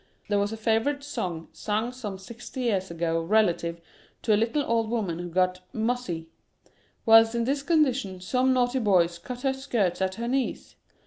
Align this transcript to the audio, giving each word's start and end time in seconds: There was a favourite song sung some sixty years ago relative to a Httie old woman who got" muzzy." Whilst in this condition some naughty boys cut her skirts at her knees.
There 0.29 0.39
was 0.39 0.51
a 0.51 0.57
favourite 0.57 1.03
song 1.03 1.47
sung 1.51 1.91
some 1.91 2.17
sixty 2.17 2.61
years 2.61 2.89
ago 2.89 3.21
relative 3.21 3.79
to 4.23 4.33
a 4.33 4.35
Httie 4.35 4.67
old 4.67 4.89
woman 4.89 5.19
who 5.19 5.29
got" 5.29 5.59
muzzy." 5.73 6.27
Whilst 7.05 7.35
in 7.35 7.43
this 7.43 7.61
condition 7.61 8.19
some 8.19 8.51
naughty 8.51 8.79
boys 8.79 9.19
cut 9.19 9.41
her 9.43 9.53
skirts 9.53 10.01
at 10.01 10.15
her 10.15 10.27
knees. 10.27 10.75